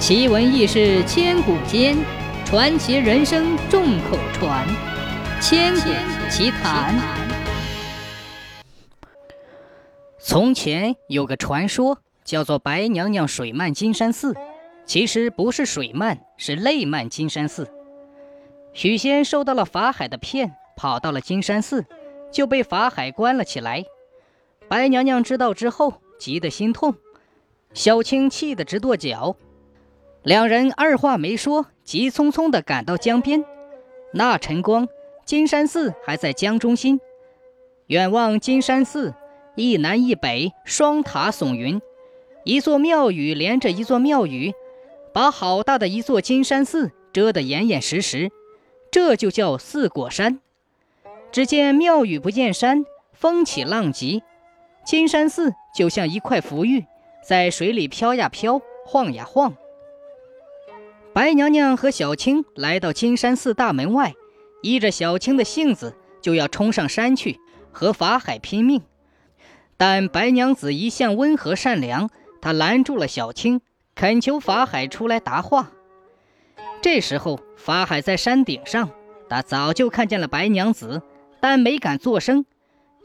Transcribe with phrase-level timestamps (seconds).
[0.00, 1.94] 奇闻异事千古间，
[2.46, 4.66] 传奇人生众口传。
[5.42, 5.90] 千古
[6.30, 6.98] 奇谈。
[10.18, 14.34] 从前有个传说，叫做白娘娘水漫金山寺。
[14.86, 17.70] 其实不是水漫，是泪漫金山寺。
[18.72, 21.84] 许仙受到了法海的骗，跑到了金山寺，
[22.32, 23.84] 就被法海关了起来。
[24.66, 26.94] 白娘娘知道之后，急得心痛，
[27.74, 29.36] 小青气得直跺脚。
[30.22, 33.42] 两人二话没说，急匆匆地赶到江边。
[34.12, 34.86] 那晨光，
[35.24, 37.00] 金山寺还在江中心。
[37.86, 39.14] 远望金山寺，
[39.56, 41.80] 一南一北，双塔耸云，
[42.44, 44.52] 一座庙宇连着一座庙宇。
[45.14, 48.30] 把好大的一座金山寺遮得严严实实，
[48.90, 50.38] 这就叫四果山。
[51.32, 54.22] 只见庙宇不见山，风起浪急，
[54.84, 56.84] 金山寺就像一块浮玉，
[57.26, 59.56] 在水里飘呀飘，晃呀晃。
[61.12, 64.14] 白娘娘和小青来到金山寺大门外，
[64.62, 67.40] 依着小青的性子，就要冲上山去
[67.72, 68.82] 和法海拼命。
[69.76, 73.60] 但白娘子一向温和善良，她拦住了小青。
[73.96, 75.72] 恳求法海出来答话。
[76.80, 78.88] 这时候，法海在山顶上，
[79.28, 81.02] 他早就看见了白娘子，
[81.40, 82.46] 但没敢作声。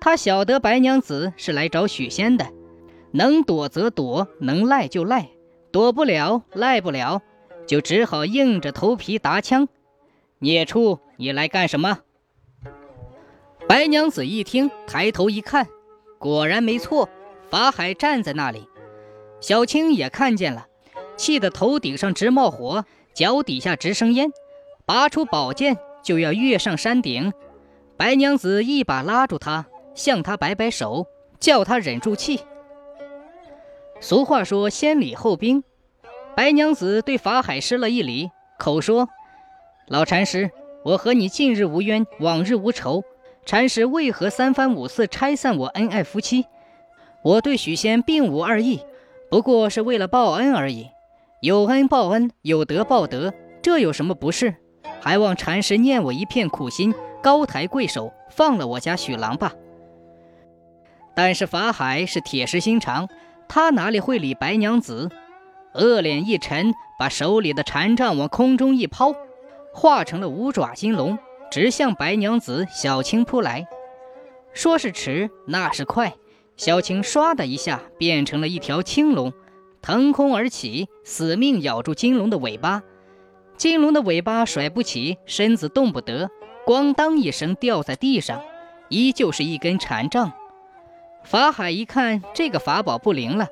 [0.00, 2.48] 他晓得白娘子是来找许仙的，
[3.12, 5.28] 能躲则躲，能赖就赖，
[5.70, 7.22] 躲不了，赖不了，
[7.70, 9.68] 就只好硬着头皮答腔
[10.42, 12.00] ：“孽畜，你来干什么？”
[13.68, 15.68] 白娘子一听，抬头一看，
[16.18, 17.08] 果然没错，
[17.48, 18.66] 法海站在那里。
[19.40, 20.66] 小青也看见了。
[21.16, 24.32] 气得头顶上直冒火，脚底下直生烟，
[24.84, 27.32] 拔出宝剑就要跃上山顶。
[27.96, 31.06] 白娘子一把拉住他，向他摆摆手，
[31.38, 32.40] 叫他忍住气。
[34.00, 35.62] 俗话说先礼后兵，
[36.36, 39.08] 白娘子对法海施了一礼，口说
[39.88, 40.50] ：“老禅师，
[40.84, 43.02] 我和你近日无冤，往日无仇，
[43.44, 46.46] 禅师为何三番五次拆散我恩爱夫妻？
[47.22, 48.80] 我对许仙并无二意，
[49.30, 50.88] 不过是为了报恩而已。”
[51.42, 53.32] 有恩报恩，有德报德，
[53.62, 54.54] 这有什么不是？
[55.00, 59.52] 还望禅师念我一片苦心，高抬贵手，放了我家许郎吧。
[61.14, 63.08] 但是法海是铁石心肠，
[63.48, 65.10] 他哪里会理白娘子？
[65.74, 69.14] 恶脸一沉，把手里的禅杖往空中一抛，
[69.72, 71.18] 化成了五爪金龙，
[71.50, 73.66] 直向白娘子小青扑来。
[74.52, 76.14] 说是迟，那是快，
[76.56, 79.32] 小青唰的一下变成了一条青龙。
[79.82, 82.82] 腾空而起，死命咬住金龙的尾巴。
[83.56, 86.28] 金龙的尾巴甩不起，身子动不得，
[86.66, 88.42] 咣当一声掉在地上，
[88.88, 90.32] 依旧是一根禅杖。
[91.22, 93.46] 法海一看这个法宝不灵了，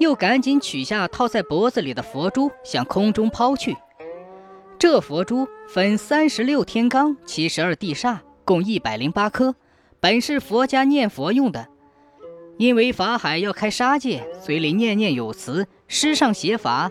[0.00, 3.76] 又赶紧取下套在脖子里的佛珠，向空中抛去。
[4.78, 8.16] 这佛珠分三十六天罡、七十二地煞，
[8.46, 9.54] 共一百零八颗，
[10.00, 11.68] 本是佛家念佛用的。
[12.56, 16.90] 因为法海要开杀戒，嘴里念念有词，施上邪法。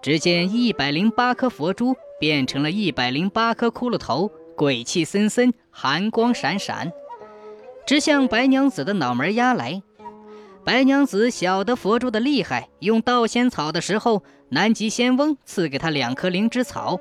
[0.00, 6.92] 只见一百零八颗佛珠变成了一百零八颗骷髅头，鬼气森森，寒光闪闪，
[7.84, 9.82] 直向白娘子的脑门压来。
[10.66, 16.98] 白娘子晓得佛珠的厉害，用道仙草的时候，南极仙翁赐给她两颗灵芝草，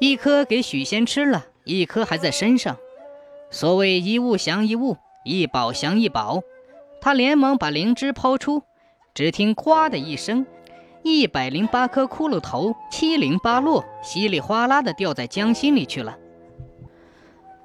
[0.00, 2.76] 一颗给许仙吃了，一颗还在身上。
[3.50, 6.42] 所谓一物降一物，一宝降一宝。
[7.00, 8.62] 他连忙把灵芝抛出，
[9.14, 10.44] 只听“咵”的一声，
[11.02, 16.18] 一百零八颗骷髅头七零八落，稀里哗啦的掉在江心里去了。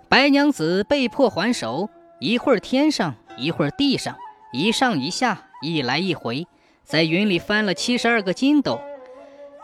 [0.07, 1.89] 白娘子被迫还手，
[2.21, 4.15] 一会儿天上，一会儿地上，
[4.55, 6.47] 一上一下，一来一回，
[6.85, 8.79] 在云里翻了七十二个筋斗。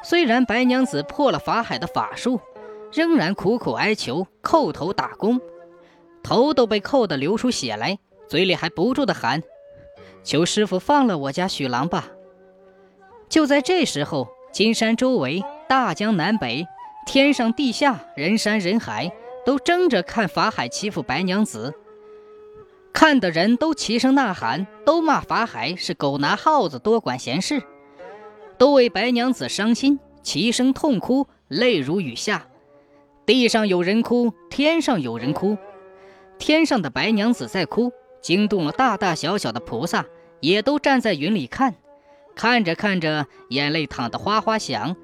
[0.03, 2.41] 虽然白娘子破了法海的法术，
[2.91, 5.40] 仍然苦苦哀求，叩头打工，
[6.22, 9.41] 头都被叩得流出血来，嘴里还不住的喊。
[10.24, 12.09] 求师傅放了我家许郎吧！
[13.29, 16.67] 就在这时候，金山周围、大江南北、
[17.05, 19.09] 天上地下、人山人海，
[19.46, 21.73] 都争着看法海欺负白娘子。
[23.02, 27.64] 看的人都齐声呐喊，都骂法海是狗拿耗子，多管闲事，
[28.59, 32.46] 都为白娘子伤心，齐声痛哭，泪如雨下。
[33.26, 35.58] 地上有人哭，天上有人哭，
[36.38, 37.92] 天上的白娘子在哭。
[38.22, 40.06] 惊动了大大小小的菩萨，
[40.40, 41.74] 也都站在云里看，
[42.36, 44.96] 看着看着，眼泪淌得哗哗响。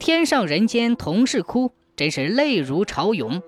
[0.00, 3.40] 天上人间同是哭，真是泪如潮涌。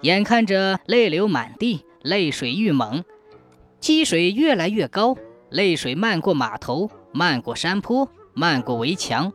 [0.00, 3.04] 眼看着泪流满地，泪水愈猛，
[3.80, 5.16] 积水越来越高，
[5.50, 9.32] 泪水漫过码头，漫过山坡，漫过围墙，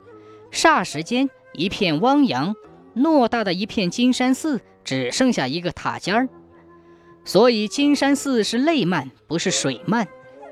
[0.51, 2.55] 霎时间，一片汪洋，
[2.95, 6.29] 偌大的一片金山寺只剩下一个塔尖儿。
[7.23, 10.07] 所以金山寺是泪漫，不是水漫。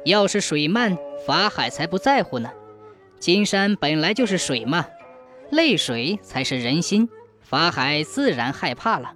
[0.06, 2.52] 要是水漫，法海才不在乎呢。
[3.20, 4.86] 金山本来就是水嘛，
[5.50, 7.10] 泪水才是人心，
[7.42, 9.16] 法海自然害怕了。